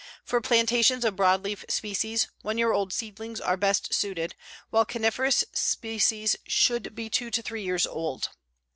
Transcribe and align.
For 0.23 0.41
plantations 0.41 1.05
of 1.05 1.15
broadleaf 1.15 1.63
species, 1.69 2.27
one 2.41 2.57
year 2.57 2.71
old 2.71 2.91
seedlings 2.91 3.39
are 3.39 3.55
best 3.55 3.93
suited, 3.93 4.33
while 4.71 4.83
coniferous 4.83 5.43
species 5.53 6.35
should 6.47 6.95
be 6.95 7.07
two 7.07 7.29
to 7.29 7.41
three 7.43 7.61
years 7.61 7.85
old. 7.85 8.29